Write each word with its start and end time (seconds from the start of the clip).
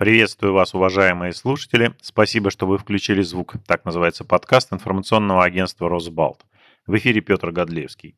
Приветствую 0.00 0.54
вас, 0.54 0.72
уважаемые 0.72 1.34
слушатели. 1.34 1.94
Спасибо, 2.00 2.50
что 2.50 2.66
вы 2.66 2.78
включили 2.78 3.20
звук. 3.20 3.56
Так 3.66 3.84
называется 3.84 4.24
подкаст 4.24 4.72
информационного 4.72 5.44
агентства 5.44 5.90
«Росбалт». 5.90 6.46
В 6.86 6.96
эфире 6.96 7.20
Петр 7.20 7.50
Годлевский. 7.50 8.16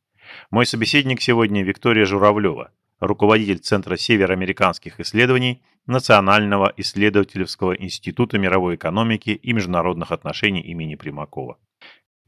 Мой 0.53 0.64
собеседник 0.64 1.21
сегодня 1.21 1.64
Виктория 1.64 2.04
Журавлева, 2.04 2.71
руководитель 3.00 3.58
Центра 3.58 3.96
североамериканских 3.96 5.00
исследований 5.00 5.60
Национального 5.87 6.72
исследовательского 6.76 7.73
института 7.73 8.39
мировой 8.39 8.77
экономики 8.77 9.30
и 9.30 9.53
международных 9.53 10.12
отношений 10.12 10.61
имени 10.61 10.95
Примакова. 10.95 11.59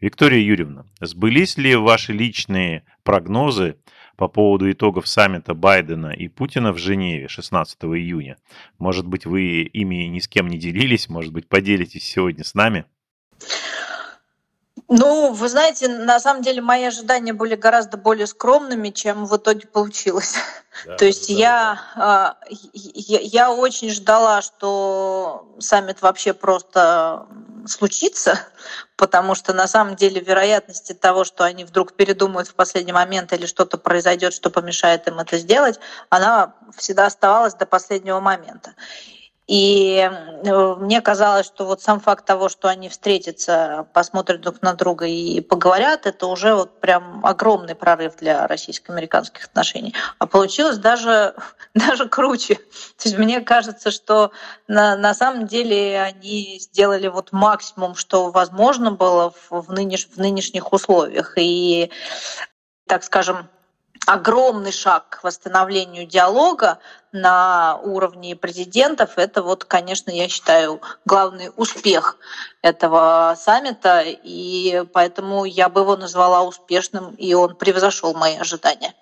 Виктория 0.00 0.40
Юрьевна, 0.40 0.84
сбылись 1.00 1.56
ли 1.58 1.76
ваши 1.76 2.12
личные 2.12 2.84
прогнозы 3.04 3.76
по 4.16 4.28
поводу 4.28 4.70
итогов 4.70 5.08
саммита 5.08 5.54
Байдена 5.54 6.08
и 6.08 6.28
Путина 6.28 6.72
в 6.72 6.78
Женеве 6.78 7.28
16 7.28 7.76
июня? 7.84 8.36
Может 8.78 9.06
быть, 9.06 9.26
вы 9.26 9.62
ими 9.62 10.06
ни 10.06 10.18
с 10.18 10.28
кем 10.28 10.48
не 10.48 10.58
делились, 10.58 11.08
может 11.08 11.32
быть, 11.32 11.48
поделитесь 11.48 12.04
сегодня 12.04 12.44
с 12.44 12.54
нами? 12.54 12.84
Ну, 14.88 15.32
вы 15.32 15.48
знаете, 15.48 15.88
на 15.88 16.20
самом 16.20 16.42
деле 16.42 16.60
мои 16.60 16.84
ожидания 16.84 17.32
были 17.32 17.54
гораздо 17.54 17.96
более 17.96 18.26
скромными, 18.26 18.90
чем 18.90 19.24
в 19.24 19.36
итоге 19.36 19.66
получилось. 19.66 20.34
Да, 20.86 20.96
То 20.96 21.04
есть 21.04 21.28
я, 21.30 21.80
а, 21.94 22.36
я, 22.74 23.20
я 23.20 23.52
очень 23.52 23.90
ждала, 23.90 24.42
что 24.42 25.48
саммит 25.58 26.02
вообще 26.02 26.34
просто 26.34 27.26
случится, 27.66 28.38
потому 28.96 29.34
что 29.34 29.52
на 29.52 29.66
самом 29.68 29.96
деле 29.96 30.20
вероятности 30.20 30.92
того, 30.92 31.24
что 31.24 31.44
они 31.44 31.64
вдруг 31.64 31.94
передумают 31.94 32.48
в 32.48 32.54
последний 32.54 32.92
момент 32.92 33.32
или 33.32 33.46
что-то 33.46 33.78
произойдет, 33.78 34.32
что 34.32 34.50
помешает 34.50 35.06
им 35.08 35.18
это 35.18 35.38
сделать, 35.38 35.78
она 36.08 36.54
всегда 36.76 37.06
оставалась 37.06 37.54
до 37.54 37.66
последнего 37.66 38.20
момента. 38.20 38.74
И 39.46 39.98
э, 39.98 40.74
мне 40.76 41.02
казалось, 41.02 41.44
что 41.44 41.66
вот 41.66 41.82
сам 41.82 42.00
факт 42.00 42.24
того, 42.24 42.48
что 42.48 42.68
они 42.68 42.88
встретятся, 42.88 43.86
посмотрят 43.92 44.40
друг 44.40 44.62
на 44.62 44.72
друга 44.72 45.04
и 45.04 45.42
поговорят, 45.42 46.06
это 46.06 46.28
уже 46.28 46.54
вот 46.54 46.80
прям 46.80 47.24
огромный 47.26 47.74
прорыв 47.74 48.16
для 48.16 48.46
российско-американских 48.46 49.44
отношений. 49.44 49.94
А 50.18 50.26
получилось 50.26 50.78
даже, 50.78 51.34
даже 51.74 52.08
круче. 52.08 52.54
То 52.54 53.04
есть 53.04 53.18
мне 53.18 53.42
кажется, 53.42 53.90
что 53.90 54.32
на, 54.66 54.96
на 54.96 55.12
самом 55.12 55.46
деле 55.46 56.00
они 56.00 56.58
сделали 56.58 57.08
вот 57.08 57.32
максимум, 57.32 57.96
что 57.96 58.30
возможно 58.30 58.92
было 58.92 59.30
в, 59.30 59.60
в, 59.60 59.72
нынеш, 59.72 60.08
в 60.08 60.16
нынешних 60.16 60.72
условиях. 60.72 61.34
И, 61.36 61.90
так 62.86 63.04
скажем, 63.04 63.50
огромный 64.06 64.72
шаг 64.72 65.08
к 65.08 65.24
восстановлению 65.24 66.06
диалога 66.06 66.78
на 67.12 67.76
уровне 67.82 68.36
президентов. 68.36 69.18
Это 69.18 69.42
вот, 69.42 69.64
конечно, 69.64 70.10
я 70.10 70.28
считаю, 70.28 70.80
главный 71.04 71.50
успех 71.56 72.16
этого 72.62 73.36
саммита, 73.38 74.02
и 74.04 74.84
поэтому 74.92 75.44
я 75.44 75.68
бы 75.68 75.82
его 75.82 75.96
назвала 75.96 76.42
успешным, 76.42 77.14
и 77.14 77.34
он 77.34 77.56
превзошел 77.56 78.14
мои 78.14 78.36
ожидания. 78.36 78.94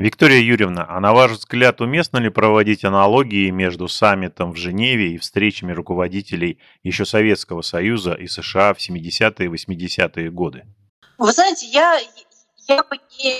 Виктория 0.00 0.40
Юрьевна, 0.40 0.86
а 0.88 0.98
на 0.98 1.12
ваш 1.12 1.32
взгляд, 1.32 1.82
уместно 1.82 2.16
ли 2.16 2.30
проводить 2.30 2.86
аналогии 2.86 3.50
между 3.50 3.86
саммитом 3.86 4.52
в 4.52 4.56
Женеве 4.56 5.12
и 5.12 5.18
встречами 5.18 5.72
руководителей 5.72 6.58
еще 6.82 7.04
Советского 7.04 7.60
Союза 7.60 8.14
и 8.14 8.26
США 8.26 8.72
в 8.72 8.78
70-е 8.78 9.46
и 9.46 9.48
80-е 9.48 10.30
годы? 10.30 10.64
Вы 11.18 11.32
знаете, 11.32 11.66
я, 11.66 12.00
я 12.74 12.82
бы 12.84 12.96
не, 13.18 13.38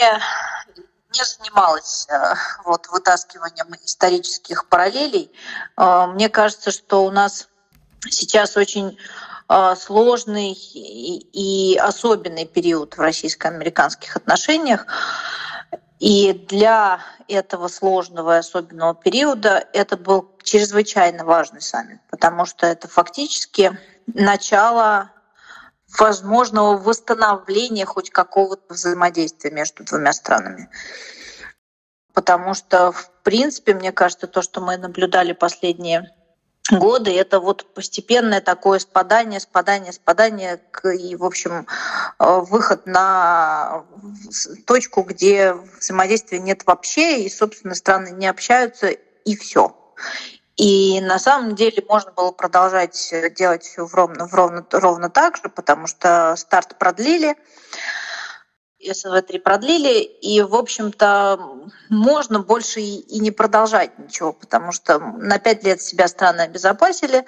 не 1.14 1.24
занималась 1.24 2.06
э, 2.10 2.34
вот, 2.64 2.88
вытаскиванием 2.88 3.74
исторических 3.84 4.68
параллелей. 4.68 5.30
Э, 5.76 6.06
мне 6.06 6.28
кажется, 6.28 6.70
что 6.70 7.04
у 7.04 7.10
нас 7.10 7.48
сейчас 8.08 8.56
очень 8.56 8.98
э, 9.48 9.74
сложный 9.76 10.52
и 10.52 11.78
особенный 11.80 12.46
период 12.46 12.96
в 12.96 13.00
российско-американских 13.00 14.16
отношениях. 14.16 14.86
И 16.00 16.32
для 16.32 17.00
этого 17.28 17.68
сложного 17.68 18.36
и 18.36 18.38
особенного 18.38 18.94
периода 18.94 19.64
это 19.72 19.96
был 19.98 20.30
чрезвычайно 20.42 21.24
важный 21.24 21.60
саммит, 21.60 22.00
потому 22.10 22.46
что 22.46 22.66
это 22.66 22.88
фактически 22.88 23.78
начало 24.06 25.10
возможного 25.98 26.76
восстановления 26.76 27.84
хоть 27.84 28.10
какого-то 28.10 28.74
взаимодействия 28.74 29.50
между 29.50 29.84
двумя 29.84 30.12
странами. 30.12 30.68
Потому 32.12 32.54
что, 32.54 32.92
в 32.92 33.10
принципе, 33.22 33.74
мне 33.74 33.92
кажется, 33.92 34.26
то, 34.26 34.42
что 34.42 34.60
мы 34.60 34.76
наблюдали 34.76 35.32
последние 35.32 36.10
годы, 36.70 37.10
это 37.16 37.40
вот 37.40 37.74
постепенное 37.74 38.40
такое 38.40 38.78
спадание, 38.78 39.40
спадание, 39.40 39.92
спадание 39.92 40.60
и, 40.84 41.16
в 41.16 41.24
общем, 41.24 41.66
э, 42.18 42.40
выход 42.40 42.86
на 42.86 43.84
точку, 44.66 45.02
где 45.02 45.54
взаимодействия 45.54 46.38
нет 46.38 46.64
вообще, 46.66 47.24
и, 47.24 47.30
собственно, 47.30 47.74
страны 47.74 48.10
не 48.10 48.26
общаются, 48.26 48.88
и 48.88 49.36
все. 49.36 49.76
И 50.60 51.00
на 51.00 51.18
самом 51.18 51.54
деле 51.54 51.82
можно 51.88 52.12
было 52.12 52.32
продолжать 52.32 53.14
э, 53.14 53.30
делать 53.30 53.62
все 53.62 53.88
ровно, 53.90 54.28
ровно, 54.30 54.62
ровно 54.70 55.08
так 55.08 55.38
же, 55.38 55.48
потому 55.48 55.86
что 55.86 56.36
старт 56.36 56.76
продлили, 56.78 57.34
СВ-3 58.78 59.38
продлили, 59.38 60.02
и, 60.02 60.42
в 60.42 60.54
общем-то, 60.54 61.70
можно 61.88 62.40
больше 62.40 62.82
и, 62.82 62.98
и 62.98 63.20
не 63.20 63.30
продолжать 63.30 63.98
ничего, 63.98 64.34
потому 64.34 64.70
что 64.70 64.98
на 64.98 65.38
пять 65.38 65.64
лет 65.64 65.80
себя 65.80 66.08
страны 66.08 66.42
обезопасили, 66.42 67.24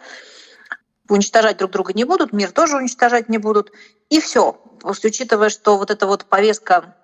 уничтожать 1.09 1.57
друг 1.57 1.71
друга 1.71 1.95
не 1.95 2.05
будут, 2.05 2.35
мир 2.35 2.53
тоже 2.53 2.77
уничтожать 2.77 3.31
не 3.31 3.39
будут, 3.39 3.73
и 4.11 4.21
все. 4.21 4.61
Учитывая, 4.83 5.49
что 5.49 5.79
вот 5.79 5.91
эта 5.91 6.07
вот 6.07 6.27
повестка 6.27 6.97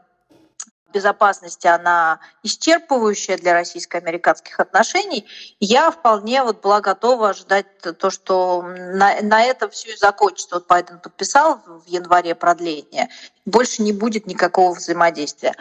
безопасности, 0.93 1.67
она 1.67 2.21
исчерпывающая 2.43 3.37
для 3.37 3.53
российско-американских 3.53 4.59
отношений, 4.61 5.27
я 5.61 5.91
вполне 5.91 6.43
вот 6.43 6.63
была 6.63 6.81
готова 6.81 7.31
ожидать 7.31 7.67
то, 7.81 8.11
что 8.11 8.63
на, 8.63 9.21
на 9.23 9.43
этом 9.43 9.71
все 9.71 9.93
и 9.93 9.97
закончится. 9.97 10.57
Вот 10.57 10.67
Байден 10.67 10.99
подписал 10.99 11.61
в 11.67 11.87
январе 11.87 12.35
продление, 12.35 13.09
больше 13.45 13.83
не 13.83 13.93
будет 13.93 14.27
никакого 14.27 14.75
взаимодействия. 14.75 15.55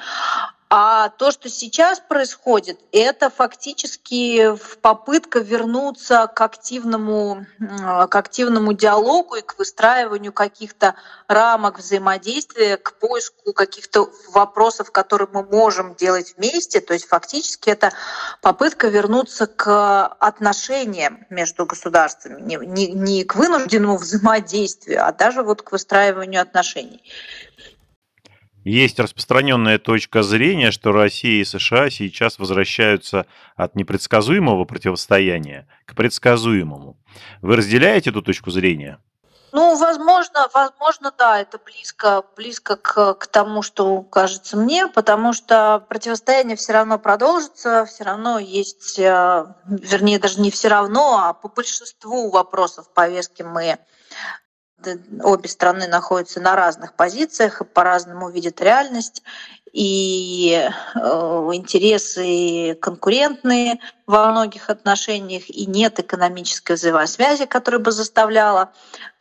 А 0.70 1.08
то, 1.10 1.32
что 1.32 1.48
сейчас 1.48 2.02
происходит, 2.02 2.78
это 2.92 3.30
фактически 3.30 4.54
попытка 4.82 5.40
вернуться 5.40 6.30
к 6.34 6.42
активному, 6.42 7.46
к 7.58 8.14
активному 8.14 8.74
диалогу 8.74 9.36
и 9.36 9.42
к 9.42 9.58
выстраиванию 9.58 10.34
каких-то 10.34 10.96
рамок 11.30 11.80
взаимодействия, 11.80 12.76
к 12.76 13.00
поиску 13.00 13.54
каких-то 13.54 14.10
вопросов, 14.34 14.92
которые 14.92 15.30
мы 15.32 15.44
можем 15.44 15.96
делать 15.96 16.34
вместе. 16.36 16.82
То 16.82 16.94
есть 16.94 17.08
фактически 17.08 17.70
это 17.70 17.94
попытка 18.42 18.90
вернуться 18.90 19.48
к 19.48 20.06
отношениям 20.20 21.26
между 21.30 21.66
государствами, 21.66 22.42
не, 22.42 22.58
не, 22.58 22.92
не 22.92 23.24
к 23.24 23.36
вынужденному 23.36 23.96
взаимодействию, 23.96 25.06
а 25.06 25.14
даже 25.14 25.44
вот 25.44 25.62
к 25.62 25.72
выстраиванию 25.72 26.42
отношений. 26.42 27.02
Есть 28.68 29.00
распространенная 29.00 29.80
точка 29.80 30.24
зрения, 30.24 30.72
что 30.72 30.92
Россия 30.92 31.42
и 31.42 31.46
США 31.46 31.90
сейчас 31.90 32.38
возвращаются 32.38 33.26
от 33.56 33.76
непредсказуемого 33.76 34.66
противостояния 34.66 35.70
к 35.86 35.96
предсказуемому. 35.96 36.98
Вы 37.42 37.56
разделяете 37.56 38.10
эту 38.10 38.22
точку 38.22 38.52
зрения? 38.52 39.00
Ну, 39.54 39.78
возможно, 39.78 40.50
возможно, 40.54 41.14
да, 41.18 41.40
это 41.40 41.58
близко, 41.60 42.26
близко 42.36 42.76
к, 42.76 43.14
к 43.14 43.28
тому, 43.28 43.62
что 43.62 44.02
кажется 44.02 44.58
мне, 44.58 44.88
потому 44.88 45.32
что 45.32 45.86
противостояние 45.88 46.58
все 46.58 46.74
равно 46.74 47.00
продолжится, 47.00 47.86
все 47.86 48.04
равно 48.04 48.38
есть, 48.38 49.00
э, 49.00 49.46
вернее, 49.66 50.20
даже 50.20 50.42
не 50.42 50.52
все 50.52 50.68
равно, 50.68 51.20
а 51.20 51.34
по 51.34 51.48
большинству 51.48 52.30
вопросов 52.32 52.92
повестки 52.94 53.44
мы 53.44 53.78
обе 55.24 55.50
страны 55.50 55.88
находятся 55.88 56.40
на 56.40 56.56
разных 56.56 56.94
позициях 56.94 57.62
по-разному 57.74 58.30
видят 58.30 58.62
реальность, 58.62 59.24
и 59.74 60.70
э, 60.96 61.00
интересы 61.54 62.76
конкурентные 62.82 63.80
во 64.06 64.32
многих 64.32 64.70
отношениях, 64.70 65.50
и 65.50 65.66
нет 65.66 66.00
экономической 66.00 66.74
взаимосвязи, 66.74 67.46
которая 67.46 67.80
бы 67.80 67.92
заставляла 67.92 68.72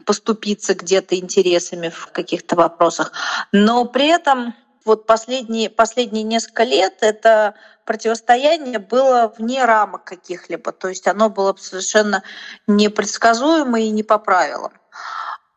поступиться 0.04 0.74
где-то 0.74 1.16
интересами 1.16 1.88
в 1.88 2.06
каких-то 2.12 2.56
вопросах. 2.56 3.12
Но 3.52 3.84
при 3.84 4.06
этом 4.06 4.54
вот 4.84 5.04
последние, 5.04 5.68
последние 5.68 6.22
несколько 6.22 6.62
лет 6.62 6.98
это 7.00 7.54
противостояние 7.84 8.78
было 8.78 9.34
вне 9.36 9.64
рамок 9.64 10.04
каких-либо, 10.04 10.72
то 10.72 10.88
есть 10.88 11.06
оно 11.06 11.28
было 11.28 11.54
совершенно 11.58 12.22
непредсказуемо 12.66 13.80
и 13.80 13.90
не 13.90 14.04
по 14.04 14.18
правилам 14.18 14.72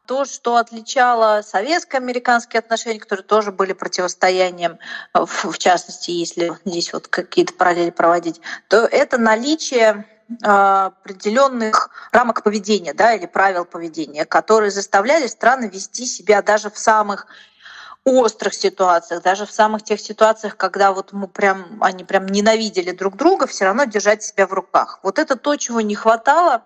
то, 0.10 0.26
что 0.26 0.56
отличало 0.56 1.44
советско-американские 1.44 2.62
отношения, 2.62 3.00
которые 3.00 3.24
тоже 3.24 3.52
были 3.52 3.74
противостоянием, 3.74 4.80
в 5.14 5.56
частности, 5.60 6.10
если 6.10 6.52
здесь 6.66 6.92
вот 6.94 7.08
какие-то 7.08 7.54
параллели 7.54 7.92
проводить, 7.92 8.42
то 8.70 8.88
это 8.88 9.20
наличие 9.20 10.08
определенных 10.42 11.92
рамок 12.12 12.42
поведения 12.42 12.96
да, 12.96 13.14
или 13.14 13.28
правил 13.28 13.66
поведения, 13.66 14.26
которые 14.26 14.72
заставляли 14.72 15.28
страны 15.28 15.70
вести 15.72 16.08
себя 16.08 16.42
даже 16.42 16.72
в 16.72 16.80
самых 16.80 17.28
острых 18.04 18.56
ситуациях, 18.56 19.22
даже 19.22 19.46
в 19.46 19.52
самых 19.52 19.84
тех 19.84 20.02
ситуациях, 20.02 20.58
когда 20.58 20.92
вот 20.92 21.14
мы 21.14 21.28
прям, 21.28 21.78
они 21.82 22.04
прям 22.04 22.26
ненавидели 22.26 22.90
друг 22.90 23.16
друга, 23.16 23.46
все 23.46 23.66
равно 23.66 23.84
держать 23.84 24.24
себя 24.24 24.48
в 24.48 24.54
руках. 24.54 25.02
Вот 25.04 25.20
это 25.20 25.36
то, 25.36 25.56
чего 25.56 25.82
не 25.82 25.94
хватало 25.94 26.64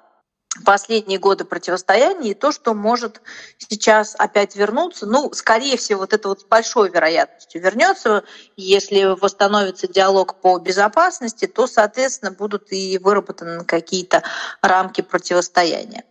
последние 0.65 1.19
годы 1.19 1.45
противостояния 1.45 2.31
и 2.31 2.35
то, 2.35 2.51
что 2.51 2.73
может 2.73 3.21
сейчас 3.57 4.15
опять 4.17 4.55
вернуться, 4.55 5.05
ну, 5.05 5.31
скорее 5.33 5.77
всего, 5.77 6.01
вот 6.01 6.13
это 6.13 6.29
вот 6.29 6.41
с 6.41 6.43
большой 6.43 6.89
вероятностью 6.89 7.61
вернется. 7.61 8.23
Если 8.55 9.03
восстановится 9.19 9.87
диалог 9.87 10.35
по 10.41 10.59
безопасности, 10.59 11.47
то, 11.47 11.65
соответственно, 11.65 12.31
будут 12.31 12.71
и 12.71 12.97
выработаны 12.99 13.65
какие-то 13.65 14.23
рамки 14.61 15.01
противостояния. 15.01 16.03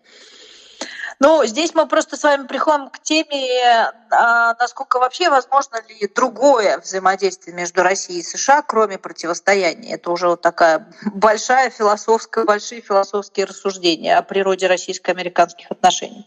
Ну, 1.24 1.44
здесь 1.46 1.72
мы 1.72 1.86
просто 1.86 2.16
с 2.16 2.24
вами 2.24 2.48
приходим 2.48 2.90
к 2.90 2.98
теме, 2.98 3.92
а, 4.10 4.54
насколько 4.58 4.98
вообще 4.98 5.30
возможно 5.30 5.76
ли 5.88 6.10
другое 6.12 6.80
взаимодействие 6.80 7.54
между 7.54 7.84
Россией 7.84 8.22
и 8.22 8.24
США, 8.24 8.62
кроме 8.62 8.98
противостояния. 8.98 9.94
Это 9.94 10.10
уже 10.10 10.26
вот 10.26 10.42
такая 10.42 10.92
большая 11.14 11.70
философская, 11.70 12.44
большие 12.44 12.80
философские 12.80 13.46
рассуждения 13.46 14.16
о 14.16 14.22
природе 14.22 14.66
российско-американских 14.66 15.70
отношений. 15.70 16.26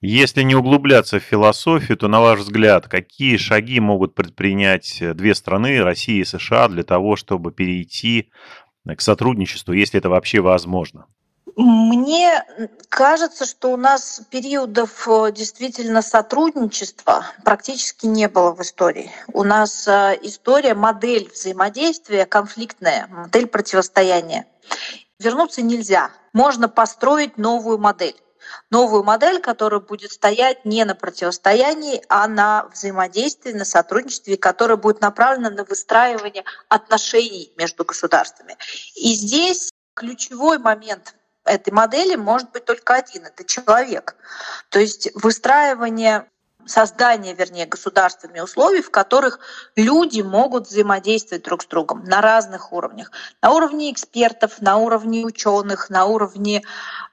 Если 0.00 0.42
не 0.42 0.56
углубляться 0.56 1.20
в 1.20 1.22
философию, 1.22 1.96
то, 1.96 2.08
на 2.08 2.20
ваш 2.20 2.40
взгляд, 2.40 2.88
какие 2.88 3.36
шаги 3.36 3.78
могут 3.78 4.16
предпринять 4.16 4.98
две 5.14 5.32
страны, 5.32 5.80
Россия 5.80 6.22
и 6.22 6.24
США, 6.24 6.66
для 6.66 6.82
того, 6.82 7.14
чтобы 7.14 7.52
перейти 7.52 8.32
к 8.84 9.00
сотрудничеству, 9.00 9.72
если 9.72 10.00
это 10.00 10.08
вообще 10.08 10.40
возможно? 10.40 11.06
Мне 11.56 12.44
кажется, 12.88 13.44
что 13.44 13.72
у 13.72 13.76
нас 13.76 14.22
периодов 14.30 15.06
э, 15.06 15.32
действительно 15.32 16.00
сотрудничества 16.00 17.26
практически 17.44 18.06
не 18.06 18.28
было 18.28 18.54
в 18.54 18.62
истории. 18.62 19.10
У 19.32 19.42
нас 19.42 19.86
э, 19.86 20.18
история, 20.22 20.74
модель 20.74 21.30
взаимодействия 21.30 22.24
конфликтная, 22.24 23.06
модель 23.08 23.46
противостояния. 23.46 24.46
Вернуться 25.18 25.60
нельзя. 25.62 26.10
Можно 26.32 26.68
построить 26.68 27.36
новую 27.36 27.78
модель. 27.78 28.16
Новую 28.70 29.04
модель, 29.04 29.40
которая 29.40 29.80
будет 29.80 30.10
стоять 30.10 30.64
не 30.64 30.84
на 30.84 30.94
противостоянии, 30.94 32.02
а 32.08 32.26
на 32.28 32.66
взаимодействии, 32.72 33.52
на 33.52 33.64
сотрудничестве, 33.64 34.36
которая 34.36 34.76
будет 34.76 35.00
направлена 35.00 35.50
на 35.50 35.64
выстраивание 35.64 36.44
отношений 36.68 37.52
между 37.56 37.84
государствами. 37.84 38.56
И 38.96 39.12
здесь 39.14 39.70
ключевой 39.94 40.58
момент 40.58 41.14
этой 41.44 41.72
модели 41.72 42.16
может 42.16 42.50
быть 42.52 42.64
только 42.64 42.94
один— 42.94 43.26
это 43.26 43.44
человек. 43.44 44.16
То 44.68 44.78
есть 44.78 45.10
выстраивание 45.14 46.26
создание, 46.66 47.34
вернее, 47.34 47.66
государствами 47.66 48.40
условий, 48.40 48.82
в 48.82 48.90
которых 48.90 49.40
люди 49.76 50.20
могут 50.20 50.68
взаимодействовать 50.68 51.44
друг 51.44 51.62
с 51.62 51.66
другом 51.66 52.04
на 52.04 52.20
разных 52.20 52.72
уровнях. 52.72 53.10
На 53.40 53.50
уровне 53.50 53.92
экспертов, 53.92 54.60
на 54.60 54.76
уровне 54.76 55.24
ученых, 55.24 55.90
на 55.90 56.06
уровне 56.06 56.62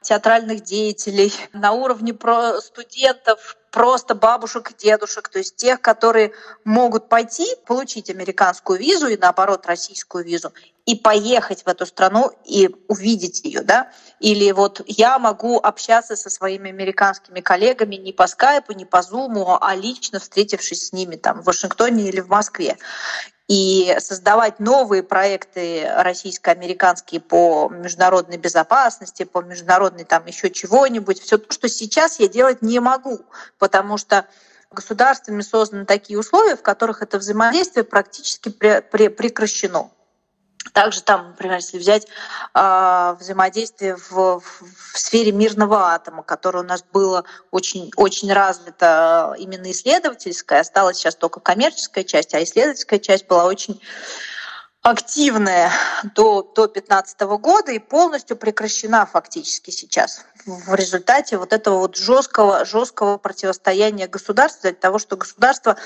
театральных 0.01 0.61
деятелей, 0.61 1.33
на 1.53 1.71
уровне 1.71 2.15
студентов, 2.61 3.57
просто 3.71 4.15
бабушек 4.15 4.71
и 4.71 4.75
дедушек, 4.75 5.29
то 5.29 5.37
есть 5.37 5.55
тех, 5.55 5.79
которые 5.81 6.33
могут 6.63 7.07
пойти, 7.07 7.45
получить 7.65 8.09
американскую 8.09 8.79
визу 8.79 9.07
и 9.07 9.17
наоборот 9.17 9.65
российскую 9.67 10.25
визу 10.25 10.51
и 10.89 10.95
поехать 10.95 11.61
в 11.65 11.67
эту 11.67 11.85
страну 11.85 12.31
и 12.45 12.75
увидеть 12.87 13.45
ее, 13.45 13.61
да? 13.61 13.91
Или 14.19 14.51
вот 14.51 14.81
я 14.87 15.19
могу 15.19 15.57
общаться 15.57 16.15
со 16.15 16.31
своими 16.31 16.71
американскими 16.71 17.41
коллегами 17.41 17.95
не 17.95 18.11
по 18.11 18.25
скайпу, 18.25 18.73
не 18.73 18.85
по 18.85 19.03
зуму, 19.03 19.55
а 19.61 19.75
лично 19.75 20.19
встретившись 20.19 20.87
с 20.87 20.91
ними 20.91 21.15
там 21.15 21.41
в 21.41 21.45
Вашингтоне 21.45 22.09
или 22.09 22.21
в 22.21 22.29
Москве 22.29 22.75
и 23.47 23.95
создавать 23.99 24.59
новые 24.59 25.03
проекты 25.03 25.87
российско-американские 25.95 27.21
по 27.21 27.69
международной 27.69 28.37
безопасности, 28.37 29.25
по 29.25 29.43
международной 29.43 30.05
там 30.05 30.25
еще 30.25 30.49
чего-нибудь. 30.49 31.21
Все 31.21 31.37
то, 31.37 31.53
что 31.53 31.69
сейчас 31.69 32.19
я 32.19 32.27
делать 32.27 32.63
не 32.63 32.79
могу, 32.79 33.19
потому 33.59 33.97
что 33.97 34.25
государствами 34.71 35.41
созданы 35.41 35.85
такие 35.85 36.17
условия, 36.17 36.55
в 36.55 36.63
которых 36.63 37.03
это 37.03 37.19
взаимодействие 37.19 37.83
практически 37.83 38.49
прекращено. 38.49 39.91
Также 40.73 41.01
там, 41.01 41.29
например, 41.29 41.57
если 41.57 41.77
взять 41.77 42.07
э, 42.53 43.15
взаимодействие 43.19 43.95
в, 43.95 44.39
в 44.39 44.97
сфере 44.97 45.31
мирного 45.31 45.93
атома, 45.93 46.23
которое 46.23 46.59
у 46.59 46.67
нас 46.67 46.83
было 46.91 47.23
очень, 47.51 47.91
очень 47.95 48.31
развито 48.31 49.35
именно 49.37 49.71
исследовательская, 49.71 50.61
осталась 50.61 50.97
сейчас 50.97 51.15
только 51.15 51.39
коммерческая 51.39 52.03
часть, 52.03 52.33
а 52.33 52.43
исследовательская 52.43 52.99
часть 52.99 53.27
была 53.27 53.45
очень 53.45 53.81
активная 54.81 55.71
до, 56.15 56.41
до 56.41 56.67
2015 56.67 57.19
года 57.21 57.71
и 57.71 57.79
полностью 57.79 58.37
прекращена 58.37 59.05
фактически 59.05 59.71
сейчас 59.71 60.25
в 60.45 60.73
результате 60.73 61.37
вот 61.37 61.51
этого 61.51 61.79
вот 61.79 61.97
жесткого, 61.97 62.63
жесткого 62.65 63.17
противостояния 63.17 64.07
государств 64.07 64.61
для 64.61 64.71
того, 64.71 64.97
что 64.97 65.17
государства 65.17 65.77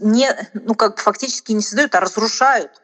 не, 0.00 0.30
ну, 0.52 0.74
как 0.74 0.98
фактически 0.98 1.52
не 1.52 1.62
создают, 1.62 1.94
а 1.94 2.00
разрушают. 2.00 2.70
Э, 2.72 2.83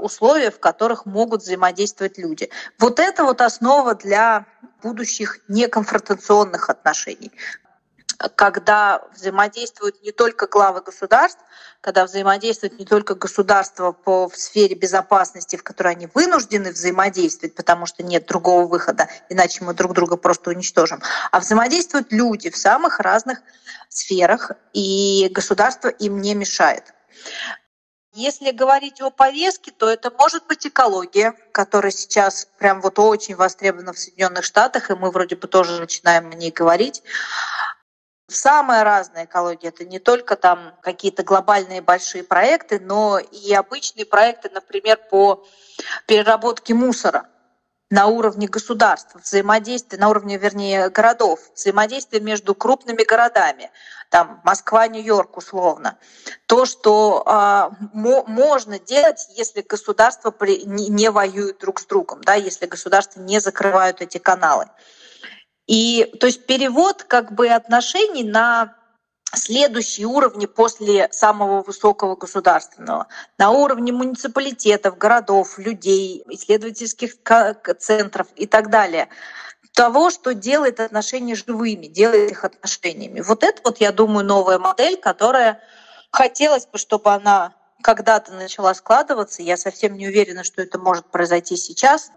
условия, 0.00 0.50
в 0.50 0.58
которых 0.58 1.04
могут 1.04 1.42
взаимодействовать 1.42 2.16
люди. 2.16 2.48
Вот 2.78 2.98
это 2.98 3.24
вот 3.24 3.42
основа 3.42 3.94
для 3.94 4.46
будущих 4.82 5.40
неконфронтационных 5.48 6.70
отношений 6.70 7.30
когда 8.36 9.02
взаимодействуют 9.14 10.02
не 10.02 10.12
только 10.12 10.46
главы 10.46 10.80
государств, 10.80 11.40
когда 11.80 12.04
взаимодействуют 12.04 12.78
не 12.78 12.84
только 12.84 13.14
государства 13.14 13.92
по 13.92 14.28
в 14.28 14.36
сфере 14.36 14.74
безопасности, 14.74 15.56
в 15.56 15.62
которой 15.62 15.94
они 15.94 16.08
вынуждены 16.12 16.72
взаимодействовать, 16.72 17.54
потому 17.54 17.86
что 17.86 18.02
нет 18.02 18.26
другого 18.26 18.66
выхода, 18.66 19.08
иначе 19.28 19.64
мы 19.64 19.74
друг 19.74 19.92
друга 19.92 20.16
просто 20.16 20.50
уничтожим, 20.50 21.02
а 21.30 21.40
взаимодействуют 21.40 22.12
люди 22.12 22.50
в 22.50 22.56
самых 22.56 23.00
разных 23.00 23.40
сферах, 23.88 24.52
и 24.72 25.28
государство 25.32 25.88
им 25.88 26.20
не 26.20 26.34
мешает. 26.34 26.94
Если 28.16 28.52
говорить 28.52 29.00
о 29.00 29.10
повестке, 29.10 29.72
то 29.72 29.88
это 29.88 30.08
может 30.12 30.46
быть 30.46 30.64
экология, 30.64 31.34
которая 31.50 31.90
сейчас 31.90 32.46
прям 32.58 32.80
вот 32.80 32.96
очень 33.00 33.34
востребована 33.34 33.92
в 33.92 33.98
Соединенных 33.98 34.44
Штатах, 34.44 34.90
и 34.90 34.94
мы 34.94 35.10
вроде 35.10 35.34
бы 35.34 35.48
тоже 35.48 35.80
начинаем 35.80 36.30
о 36.30 36.34
ней 36.34 36.52
говорить. 36.52 37.02
Самая 38.28 38.84
разная 38.84 39.24
экология. 39.24 39.68
Это 39.68 39.84
не 39.84 39.98
только 39.98 40.36
там 40.36 40.76
какие-то 40.80 41.24
глобальные 41.24 41.82
большие 41.82 42.22
проекты, 42.22 42.78
но 42.78 43.18
и 43.18 43.52
обычные 43.52 44.06
проекты, 44.06 44.48
например, 44.48 45.00
по 45.10 45.44
переработке 46.06 46.72
мусора 46.72 47.28
на 47.94 48.08
уровне 48.08 48.48
государств, 48.48 49.14
взаимодействие 49.14 50.00
на 50.00 50.08
уровне, 50.08 50.36
вернее, 50.36 50.88
городов, 50.90 51.38
взаимодействие 51.54 52.20
между 52.20 52.52
крупными 52.52 53.04
городами, 53.04 53.70
там 54.10 54.40
Москва, 54.42 54.88
Нью-Йорк 54.88 55.36
условно. 55.36 55.96
То, 56.46 56.66
что 56.66 57.22
э, 57.24 57.70
можно 57.92 58.80
делать, 58.80 59.28
если 59.36 59.60
государства 59.60 60.32
при, 60.32 60.64
не, 60.64 60.88
не 60.88 61.08
воюют 61.08 61.60
друг 61.60 61.78
с 61.78 61.86
другом, 61.86 62.20
да, 62.22 62.34
если 62.34 62.66
государства 62.66 63.20
не 63.20 63.38
закрывают 63.38 64.00
эти 64.00 64.18
каналы. 64.18 64.66
И 65.68 66.16
то 66.18 66.26
есть 66.26 66.46
перевод 66.46 67.04
как 67.04 67.32
бы 67.32 67.46
отношений 67.46 68.24
на 68.24 68.74
следующие 69.36 70.06
уровни 70.06 70.46
после 70.46 71.08
самого 71.12 71.62
высокого 71.62 72.16
государственного. 72.16 73.06
На 73.38 73.50
уровне 73.50 73.92
муниципалитетов, 73.92 74.98
городов, 74.98 75.58
людей, 75.58 76.24
исследовательских 76.28 77.14
центров 77.78 78.26
и 78.36 78.46
так 78.46 78.70
далее. 78.70 79.08
Того, 79.72 80.10
что 80.10 80.34
делает 80.34 80.78
отношения 80.80 81.34
живыми, 81.34 81.86
делает 81.86 82.30
их 82.30 82.44
отношениями. 82.44 83.20
Вот 83.20 83.42
это 83.42 83.60
вот, 83.64 83.78
я 83.80 83.90
думаю, 83.90 84.24
новая 84.24 84.58
модель, 84.58 84.96
которая 84.96 85.60
хотелось 86.10 86.66
бы, 86.66 86.78
чтобы 86.78 87.12
она 87.12 87.54
когда-то 87.82 88.32
начала 88.32 88.72
складываться. 88.74 89.42
Я 89.42 89.56
совсем 89.56 89.96
не 89.96 90.06
уверена, 90.08 90.44
что 90.44 90.62
это 90.62 90.78
может 90.78 91.06
произойти 91.06 91.56
сейчас 91.56 92.12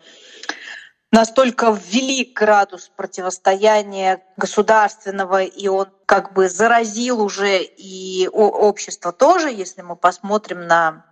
настолько 1.12 1.72
велик 1.72 2.38
градус 2.38 2.92
противостояния 2.96 4.24
государственного, 4.36 5.44
и 5.44 5.68
он 5.68 5.88
как 6.06 6.34
бы 6.34 6.50
заразил 6.50 7.22
уже 7.22 7.64
и 7.64 8.28
общество 8.28 9.12
тоже, 9.12 9.50
если 9.50 9.82
мы 9.82 9.96
посмотрим 9.96 10.68
на 10.68 11.06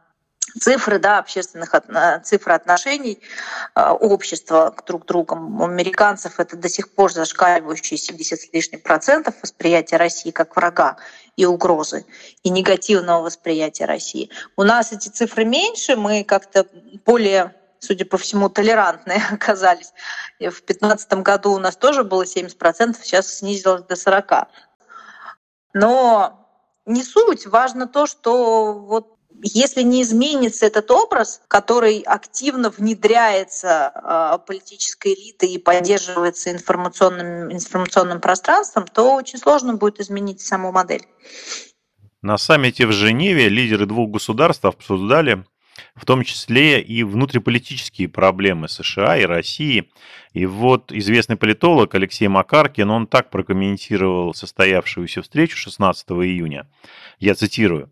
цифры 0.59 0.99
да, 0.99 1.19
общественных 1.19 1.75
цифры 2.23 2.53
отношений 2.53 3.19
э, 3.75 3.89
общества 3.89 4.73
друг 4.85 5.03
к 5.03 5.05
другу. 5.05 5.35
У 5.35 5.65
американцев 5.65 6.39
это 6.39 6.55
до 6.55 6.69
сих 6.69 6.93
пор 6.93 7.11
зашкаливающие 7.11 7.97
70 7.97 8.39
с 8.39 8.53
лишним 8.53 8.79
процентов 8.81 9.35
восприятия 9.41 9.97
России 9.97 10.31
как 10.31 10.55
врага 10.55 10.97
и 11.35 11.45
угрозы, 11.45 12.05
и 12.43 12.49
негативного 12.49 13.23
восприятия 13.23 13.85
России. 13.85 14.29
У 14.55 14.63
нас 14.63 14.93
эти 14.93 15.09
цифры 15.09 15.43
меньше, 15.43 15.97
мы 15.97 16.23
как-то 16.23 16.65
более 17.05 17.53
судя 17.79 18.05
по 18.05 18.17
всему, 18.17 18.49
толерантные 18.49 19.23
оказались. 19.31 19.93
И 20.39 20.47
в 20.47 20.63
2015 20.65 21.13
году 21.15 21.53
у 21.53 21.59
нас 21.59 21.75
тоже 21.75 22.03
было 22.03 22.23
70%, 22.23 22.95
сейчас 23.01 23.37
снизилось 23.37 23.83
до 23.83 23.95
40%. 23.95 24.47
Но 25.73 26.47
не 26.85 27.03
суть, 27.03 27.45
важно 27.47 27.87
то, 27.87 28.05
что 28.07 28.73
вот 28.73 29.15
если 29.41 29.81
не 29.81 30.01
изменится 30.01 30.65
этот 30.65 30.89
образ, 30.91 31.41
который 31.47 31.99
активно 31.99 32.69
внедряется 32.69 33.91
э, 33.93 34.45
политической 34.47 35.13
элитой 35.13 35.49
и 35.49 35.57
поддерживается 35.57 36.51
информационным, 36.51 37.51
информационным 37.51 38.21
пространством, 38.21 38.85
то 38.87 39.15
очень 39.15 39.37
сложно 39.37 39.73
будет 39.73 39.99
изменить 39.99 40.41
саму 40.41 40.71
модель. 40.71 41.05
На 42.21 42.37
саммите 42.37 42.87
в 42.87 42.91
Женеве 42.91 43.49
лидеры 43.49 43.85
двух 43.85 44.09
государств 44.09 44.65
обсуждали 44.65 45.45
в 45.95 46.05
том 46.05 46.23
числе 46.23 46.81
и 46.81 47.03
внутриполитические 47.03 48.07
проблемы 48.07 48.69
США 48.69 49.17
и 49.17 49.25
России. 49.25 49.89
И 50.33 50.45
вот 50.45 50.91
известный 50.91 51.35
политолог 51.35 51.95
Алексей 51.95 52.27
Макаркин, 52.27 52.89
он 52.89 53.07
так 53.07 53.29
прокомментировал 53.29 54.33
состоявшуюся 54.33 55.21
встречу 55.21 55.57
16 55.57 56.09
июня. 56.09 56.67
Я 57.19 57.35
цитирую. 57.35 57.89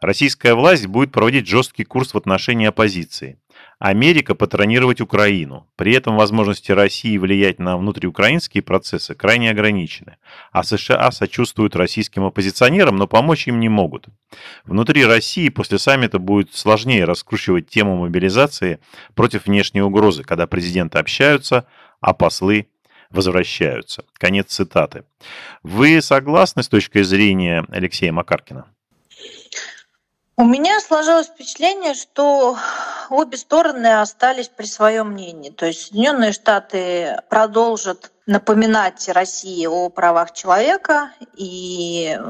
Российская 0.00 0.54
власть 0.54 0.86
будет 0.86 1.10
проводить 1.10 1.48
жесткий 1.48 1.84
курс 1.84 2.12
в 2.12 2.18
отношении 2.18 2.66
оппозиции. 2.66 3.38
Америка 3.78 4.34
патронировать 4.34 5.02
Украину. 5.02 5.68
При 5.76 5.94
этом 5.94 6.16
возможности 6.16 6.72
России 6.72 7.18
влиять 7.18 7.58
на 7.58 7.76
внутриукраинские 7.76 8.62
процессы 8.62 9.14
крайне 9.14 9.50
ограничены. 9.50 10.16
А 10.50 10.62
США 10.62 11.10
сочувствуют 11.10 11.76
российским 11.76 12.24
оппозиционерам, 12.24 12.96
но 12.96 13.06
помочь 13.06 13.46
им 13.48 13.60
не 13.60 13.68
могут. 13.68 14.06
Внутри 14.64 15.04
России 15.04 15.50
после 15.50 15.78
саммита 15.78 16.18
будет 16.18 16.54
сложнее 16.54 17.04
раскручивать 17.04 17.68
тему 17.68 17.96
мобилизации 17.96 18.80
против 19.14 19.46
внешней 19.46 19.82
угрозы, 19.82 20.22
когда 20.22 20.46
президенты 20.46 20.98
общаются, 20.98 21.66
а 22.00 22.14
послы 22.14 22.68
возвращаются. 23.10 24.04
Конец 24.14 24.46
цитаты. 24.54 25.04
Вы 25.62 26.00
согласны 26.00 26.62
с 26.62 26.68
точки 26.68 27.02
зрения 27.02 27.66
Алексея 27.68 28.12
Макаркина? 28.12 28.66
У 30.38 30.44
меня 30.44 30.80
сложилось 30.80 31.28
впечатление, 31.28 31.94
что 31.94 32.58
обе 33.08 33.38
стороны 33.38 34.00
остались 34.00 34.48
при 34.48 34.66
своем 34.66 35.12
мнении. 35.12 35.48
То 35.48 35.64
есть 35.64 35.86
Соединенные 35.88 36.32
Штаты 36.32 37.22
продолжат 37.30 38.12
напоминать 38.26 39.08
России 39.08 39.64
о 39.64 39.88
правах 39.88 40.34
человека 40.34 41.12
и, 41.36 42.20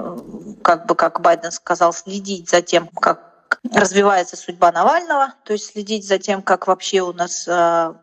как 0.62 0.86
бы, 0.86 0.94
как 0.94 1.20
Байден 1.20 1.50
сказал, 1.50 1.92
следить 1.92 2.48
за 2.48 2.62
тем, 2.62 2.86
как 2.86 3.58
развивается 3.72 4.36
судьба 4.36 4.70
Навального, 4.70 5.34
то 5.42 5.52
есть 5.52 5.72
следить 5.72 6.06
за 6.06 6.18
тем, 6.18 6.42
как 6.42 6.68
вообще 6.68 7.00
у 7.00 7.12
нас 7.12 7.48
э, 7.48 7.94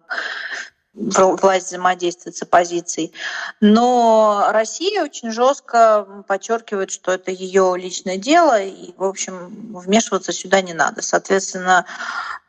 власть 0.94 1.68
взаимодействует 1.68 2.36
с 2.36 2.44
оппозицией. 2.44 3.14
Но 3.62 4.50
Россия 4.52 5.04
очень 5.04 5.32
жестко 5.32 6.24
подчеркивает, 6.28 6.92
что 6.92 7.12
это 7.12 7.32
ее 7.32 7.74
личное 7.78 8.18
дело, 8.18 8.62
и, 8.62 8.94
в 8.98 9.04
общем, 9.04 9.74
вмешиваться 9.74 10.32
сюда 10.32 10.62
не 10.62 10.74
надо. 10.74 11.02
Соответственно, 11.02 11.86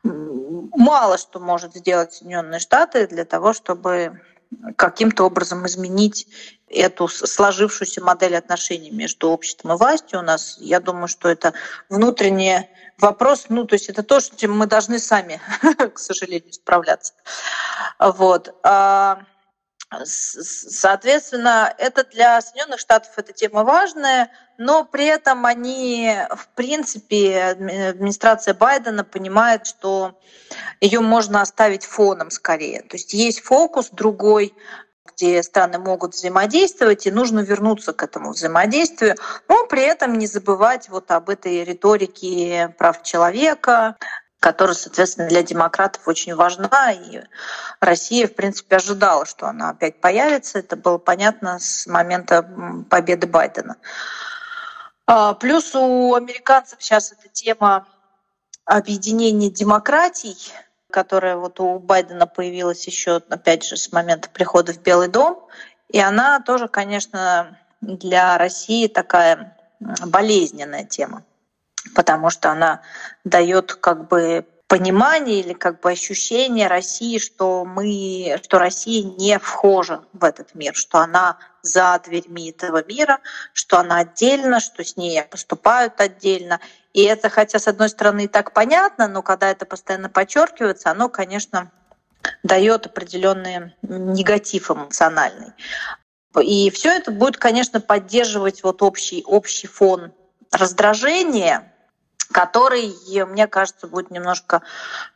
мало 0.03 1.19
что 1.19 1.41
может 1.41 1.75
сделать 1.75 2.13
Соединенные 2.13 2.61
Штаты 2.61 3.07
для 3.07 3.25
того, 3.25 3.53
чтобы 3.53 4.21
каким-то 4.77 5.25
образом 5.25 5.67
изменить 5.67 6.27
эту 6.69 7.09
сложившуюся 7.09 8.03
модель 8.03 8.37
отношений 8.37 8.91
между 8.91 9.31
обществом 9.31 9.73
и 9.73 9.77
властью 9.77 10.21
у 10.21 10.23
нас. 10.23 10.57
Я 10.61 10.81
думаю, 10.81 11.09
что 11.09 11.29
это 11.29 11.55
внутренний 11.89 12.69
вопрос, 12.99 13.47
ну, 13.49 13.65
то 13.65 13.75
есть 13.75 13.89
это 13.89 14.03
то, 14.03 14.21
с 14.21 14.31
чем 14.31 14.57
мы 14.57 14.67
должны 14.67 14.99
сами, 14.99 15.41
к 15.95 15.99
сожалению, 15.99 16.53
справляться. 16.53 17.15
Вот. 17.99 18.55
Соответственно, 20.05 21.75
это 21.79 22.05
для 22.05 22.41
Соединенных 22.41 22.81
Штатов 22.81 23.13
эта 23.17 23.33
тема 23.33 23.65
важная, 23.65 24.31
но 24.59 24.85
при 24.85 25.07
этом 25.07 25.47
они, 25.47 26.17
в 26.31 26.49
принципе, 26.55 27.43
администрация 27.43 28.55
Байдена 28.55 29.05
понимает, 29.05 29.67
что 29.67 30.19
ее 30.81 31.01
можно 31.01 31.41
оставить 31.41 31.85
фоном 31.85 32.31
скорее. 32.31 32.83
То 32.83 32.97
есть 32.97 33.15
есть 33.15 33.41
фокус 33.41 33.91
другой, 33.91 34.55
где 35.15 35.43
страны 35.43 35.79
могут 35.79 36.15
взаимодействовать, 36.15 37.07
и 37.07 37.11
нужно 37.11 37.41
вернуться 37.41 37.93
к 37.93 38.03
этому 38.03 38.33
взаимодействию, 38.33 39.17
но 39.49 39.67
при 39.67 39.83
этом 39.83 40.19
не 40.19 40.27
забывать 40.27 40.89
вот 40.89 41.11
об 41.11 41.31
этой 41.31 41.65
риторике 41.65 42.75
прав 42.79 43.03
человека, 43.03 43.97
которая, 44.45 44.75
соответственно, 44.75 45.27
для 45.27 45.43
демократов 45.43 46.07
очень 46.07 46.35
важна. 46.35 46.93
И 46.93 47.23
Россия, 47.81 48.29
в 48.29 48.35
принципе, 48.35 48.77
ожидала, 48.77 49.25
что 49.25 49.47
она 49.47 49.71
опять 49.71 50.03
появится. 50.03 50.59
Это 50.59 50.77
было 50.77 50.99
понятно 50.99 51.59
с 51.59 51.87
момента 51.87 52.47
победы 52.91 53.27
Байдена. 53.27 53.77
А, 55.07 55.33
плюс 55.33 55.75
у 55.75 56.13
американцев 56.13 56.83
сейчас 56.83 57.13
эта 57.13 57.31
тема 57.31 57.87
объединения 58.67 59.49
демократий, 59.49 60.37
которая 60.91 61.37
вот 61.37 61.59
у 61.61 61.79
Байдена 61.79 62.27
появилась 62.27 62.87
еще, 62.87 63.23
опять 63.31 63.65
же, 63.65 63.79
с 63.79 63.93
момента 63.93 64.29
прихода 64.29 64.75
в 64.75 64.83
Белый 64.83 65.09
дом. 65.09 65.49
И 65.89 65.99
она 65.99 66.39
тоже, 66.41 66.69
конечно, 66.69 67.57
для 67.81 68.37
России 68.37 68.89
такая 68.89 69.57
болезненная 69.81 70.85
тема 70.85 71.25
потому 71.95 72.31
что 72.31 72.51
она 72.51 72.83
дает 73.25 73.75
как 73.75 74.09
бы 74.09 74.47
понимание 74.67 75.41
или 75.41 75.53
как 75.53 75.81
бы 75.81 75.91
ощущение 75.91 76.67
России, 76.67 77.19
что 77.19 77.65
мы, 77.65 78.41
что 78.43 78.59
Россия 78.59 79.05
не 79.05 79.39
вхожа 79.39 80.03
в 80.13 80.25
этот 80.25 80.55
мир, 80.55 80.75
что 80.75 80.99
она 80.99 81.39
за 81.63 82.01
дверьми 82.05 82.51
этого 82.51 82.85
мира, 82.85 83.21
что 83.53 83.79
она 83.79 83.99
отдельно, 83.99 84.61
что 84.61 84.83
с 84.83 84.97
ней 84.97 85.23
поступают 85.23 86.01
отдельно. 86.01 86.61
И 86.93 87.03
это, 87.03 87.29
хотя 87.29 87.59
с 87.59 87.69
одной 87.69 87.89
стороны 87.89 88.25
и 88.25 88.29
так 88.29 88.53
понятно, 88.53 89.07
но 89.07 89.23
когда 89.23 89.51
это 89.51 89.67
постоянно 89.67 90.09
подчеркивается, 90.09 90.91
оно, 90.91 91.09
конечно, 91.09 91.71
дает 92.43 92.87
определенный 92.87 93.75
негатив 93.83 94.71
эмоциональный. 94.71 95.53
И 96.43 96.71
все 96.71 96.91
это 96.91 97.11
будет, 97.11 97.37
конечно, 97.37 97.81
поддерживать 97.81 98.63
вот 98.63 98.83
общий, 98.83 99.23
общий 99.25 99.67
фон 99.67 100.13
раздражения, 100.51 101.74
который, 102.31 102.95
мне 103.27 103.47
кажется, 103.47 103.87
будет 103.87 104.11
немножко 104.11 104.63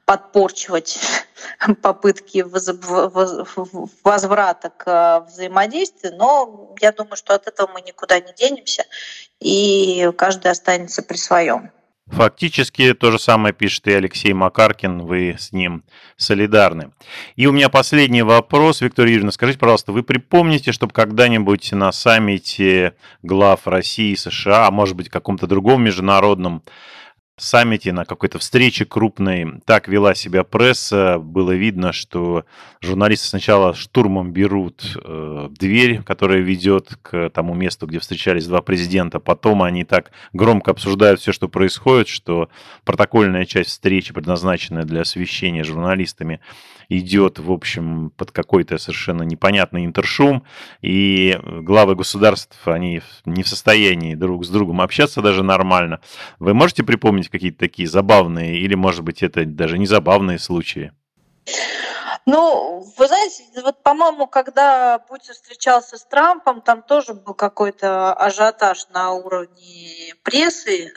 подпорчивать 0.05 0.99
попытки 1.83 2.45
возврата 4.05 4.71
к 4.71 4.87
э, 4.87 5.27
взаимодействию, 5.27 6.17
но 6.17 6.75
я 6.81 6.93
думаю, 6.93 7.17
что 7.17 7.35
от 7.35 7.47
этого 7.47 7.71
мы 7.73 7.81
никуда 7.83 8.21
не 8.21 8.33
денемся, 8.33 8.85
и 9.41 10.11
каждый 10.17 10.50
останется 10.50 11.03
при 11.03 11.17
своем. 11.17 11.71
Фактически 12.11 12.95
то 12.95 13.11
же 13.11 13.19
самое 13.19 13.53
пишет 13.53 13.87
и 13.87 13.93
Алексей 13.93 14.33
Макаркин, 14.33 15.03
вы 15.03 15.37
с 15.38 15.53
ним 15.53 15.85
солидарны. 16.17 16.91
И 17.37 17.47
у 17.47 17.53
меня 17.53 17.69
последний 17.69 18.23
вопрос, 18.23 18.81
Виктория 18.81 19.12
Юрьевна, 19.12 19.31
скажите, 19.31 19.59
пожалуйста, 19.59 19.93
вы 19.93 20.03
припомните, 20.03 20.73
чтобы 20.73 20.95
когда-нибудь 20.95 21.71
на 21.73 21.93
саммите 21.93 22.95
глав 23.23 23.67
России 23.67 24.12
и 24.12 24.17
США, 24.17 24.67
а 24.67 24.71
может 24.71 24.97
быть 24.97 25.11
каком-то 25.11 25.47
другом 25.47 25.83
международном 25.83 26.62
саммите, 27.38 27.92
на 27.92 28.04
какой-то 28.04 28.38
встрече 28.38 28.85
крупной. 28.85 29.61
Так 29.64 29.88
вела 29.88 30.14
себя 30.14 30.45
пресса. 30.45 31.18
Было 31.18 31.52
видно, 31.52 31.92
что 31.92 32.45
журналисты 32.80 33.28
сначала 33.28 33.75
штурмом 33.75 34.33
берут 34.33 34.97
э, 35.02 35.49
дверь, 35.50 36.02
которая 36.02 36.40
ведет 36.40 36.97
к 37.02 37.30
тому 37.30 37.54
месту, 37.54 37.87
где 37.87 37.99
встречались 37.99 38.47
два 38.47 38.61
президента. 38.61 39.21
Потом 39.21 39.62
они 39.62 39.85
так 39.85 40.11
громко 40.33 40.71
обсуждают 40.71 41.21
все, 41.21 41.33
что 41.33 41.49
происходит, 41.49 42.09
что 42.09 42.49
протокольная 42.85 43.45
часть 43.45 43.71
встречи, 43.71 44.12
предназначенная 44.12 44.85
для 44.85 45.02
освещения 45.02 45.64
журналистами, 45.64 46.40
идет, 46.88 47.38
в 47.38 47.50
общем, 47.52 48.11
под 48.16 48.30
какой-то 48.33 48.78
совершенно 48.78 49.23
непонятный 49.23 49.85
интершум, 49.85 50.45
и 50.80 51.38
главы 51.42 51.95
государств, 51.95 52.57
они 52.66 53.02
не 53.25 53.42
в 53.42 53.49
состоянии 53.49 54.14
друг 54.14 54.45
с 54.45 54.49
другом 54.49 54.80
общаться 54.80 55.21
даже 55.21 55.42
нормально. 55.42 56.00
Вы 56.38 56.54
можете 56.54 56.83
припомнить 56.85 57.28
какие-то 57.28 57.59
такие 57.59 57.88
забавные, 57.88 58.59
или, 58.59 58.75
может 58.75 59.02
быть, 59.02 59.23
это 59.23 59.45
даже 59.45 59.78
не 59.78 59.87
забавные 59.87 60.38
случаи? 60.38 60.92
Ну, 62.26 62.85
вы 62.99 63.07
знаете, 63.07 63.45
вот, 63.62 63.83
по-моему, 63.83 64.26
когда 64.26 64.99
Путин 64.99 65.33
встречался 65.33 65.97
с 65.97 66.04
Трампом, 66.04 66.61
там 66.61 66.83
тоже 66.83 67.14
был 67.14 67.33
какой-то 67.33 68.12
ажиотаж 68.12 68.88
на 68.90 69.12
уровне 69.12 70.14
прессы, 70.23 70.92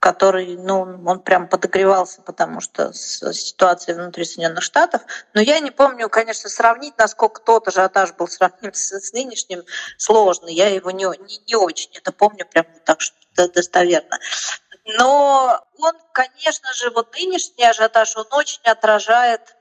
который, 0.00 0.56
ну, 0.56 0.82
он 1.06 1.20
прям 1.20 1.48
подогревался, 1.48 2.22
потому 2.22 2.60
что 2.60 2.92
с 2.92 3.32
ситуацией 3.32 3.96
внутри 3.96 4.24
Соединенных 4.24 4.62
Штатов. 4.62 5.02
Но 5.34 5.40
я 5.40 5.58
не 5.58 5.70
помню, 5.70 6.08
конечно, 6.08 6.48
сравнить, 6.48 6.96
насколько 6.98 7.40
тот 7.40 7.66
ажиотаж 7.66 8.12
был 8.14 8.28
сравним 8.28 8.72
с, 8.74 8.92
с 8.92 9.12
нынешним, 9.12 9.64
сложно. 9.96 10.48
Я 10.48 10.68
его 10.68 10.90
не, 10.92 11.04
не, 11.04 11.38
не 11.46 11.56
очень 11.56 11.90
это 11.94 12.12
помню 12.12 12.46
прям 12.46 12.66
так 12.84 13.00
что 13.00 13.16
достоверно. 13.48 14.18
Но 14.84 15.64
он, 15.78 15.92
конечно 16.12 16.72
же, 16.72 16.90
вот 16.90 17.14
нынешний 17.14 17.64
ажиотаж, 17.64 18.16
он 18.16 18.26
очень 18.32 18.62
отражает 18.64 19.56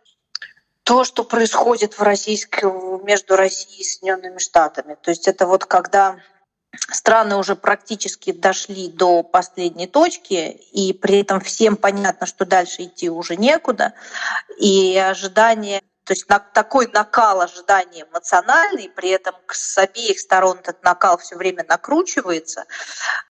то, 0.84 1.04
что 1.04 1.24
происходит 1.24 1.98
в 1.98 2.02
российской, 2.02 3.04
между 3.04 3.36
Россией 3.36 3.82
и 3.82 3.84
Соединенными 3.84 4.38
Штатами. 4.38 4.96
То 5.02 5.12
есть 5.12 5.28
это 5.28 5.46
вот 5.46 5.66
когда 5.66 6.18
страны 6.76 7.36
уже 7.36 7.56
практически 7.56 8.32
дошли 8.32 8.90
до 8.90 9.24
последней 9.24 9.88
точки, 9.88 10.52
и 10.72 10.94
при 10.94 11.22
этом 11.22 11.40
всем 11.40 11.76
понятно, 11.76 12.28
что 12.28 12.46
дальше 12.46 12.84
идти 12.84 13.10
уже 13.10 13.36
некуда, 13.36 13.94
и 14.58 14.98
ожидание 14.98 15.82
то 16.08 16.14
есть 16.14 16.30
на, 16.30 16.40
такой 16.40 16.88
накал 16.88 17.42
ожидания 17.42 18.08
эмоциональный, 18.10 18.90
при 18.90 19.10
этом 19.10 19.36
с 19.50 19.78
обеих 19.78 20.20
сторон 20.20 20.60
этот 20.60 20.82
накал 20.82 21.18
все 21.18 21.36
время 21.36 21.66
накручивается 21.68 22.64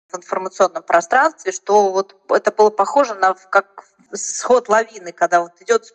в 0.07 0.17
информационном 0.17 0.83
пространстве, 0.83 1.51
что 1.51 1.91
вот 1.91 2.15
это 2.29 2.51
было 2.51 2.69
похоже 2.69 3.15
на 3.15 3.33
как 3.33 3.85
сход 4.13 4.69
лавины, 4.69 5.11
когда 5.11 5.41
вот 5.41 5.51
идет 5.61 5.93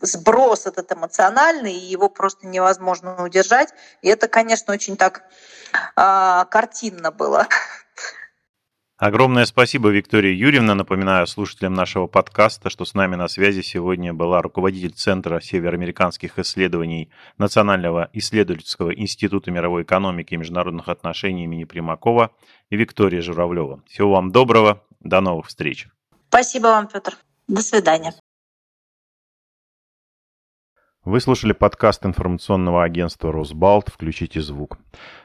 сброс 0.00 0.66
этот 0.66 0.92
эмоциональный, 0.92 1.72
и 1.72 1.90
его 1.90 2.08
просто 2.08 2.46
невозможно 2.46 3.24
удержать. 3.24 3.70
И 4.02 4.08
это, 4.08 4.28
конечно, 4.28 4.72
очень 4.72 4.96
так 4.96 5.22
а, 5.96 6.44
картинно 6.46 7.10
было. 7.10 7.46
Огромное 9.00 9.46
спасибо, 9.46 9.88
Виктория 9.88 10.30
Юрьевна. 10.30 10.74
Напоминаю 10.74 11.26
слушателям 11.26 11.72
нашего 11.72 12.06
подкаста, 12.06 12.68
что 12.68 12.84
с 12.84 12.92
нами 12.92 13.16
на 13.16 13.28
связи 13.28 13.62
сегодня 13.62 14.12
была 14.12 14.42
руководитель 14.42 14.92
Центра 14.92 15.40
североамериканских 15.40 16.38
исследований 16.38 17.08
Национального 17.38 18.10
исследовательского 18.12 18.94
института 18.94 19.50
мировой 19.50 19.84
экономики 19.84 20.34
и 20.34 20.36
международных 20.36 20.88
отношений 20.88 21.44
имени 21.44 21.64
Примакова 21.64 22.32
Виктория 22.68 23.22
Журавлева. 23.22 23.82
Всего 23.86 24.10
вам 24.10 24.32
доброго, 24.32 24.84
до 25.00 25.22
новых 25.22 25.46
встреч. 25.46 25.88
Спасибо 26.30 26.68
вам, 26.68 26.86
Петр. 26.86 27.16
До 27.48 27.60
свидания. 27.60 28.14
Вы 31.02 31.20
слушали 31.20 31.52
подкаст 31.52 32.06
информационного 32.06 32.84
агентства 32.84 33.32
«Росбалт. 33.32 33.88
Включите 33.88 34.40
звук». 34.40 34.78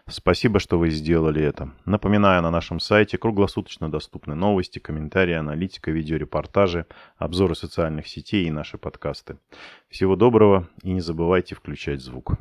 Спасибо, 0.09 0.59
что 0.59 0.79
вы 0.79 0.89
сделали 0.89 1.43
это. 1.43 1.69
Напоминаю, 1.85 2.41
на 2.41 2.50
нашем 2.50 2.79
сайте 2.79 3.19
круглосуточно 3.19 3.91
доступны 3.91 4.33
новости, 4.33 4.79
комментарии, 4.79 5.35
аналитика, 5.35 5.91
видеорепортажи, 5.91 6.88
обзоры 7.17 7.53
социальных 7.53 8.07
сетей 8.07 8.47
и 8.47 8.51
наши 8.51 8.79
подкасты. 8.79 9.38
Всего 9.89 10.15
доброго 10.15 10.67
и 10.81 10.91
не 10.91 11.01
забывайте 11.01 11.53
включать 11.53 12.01
звук. 12.01 12.31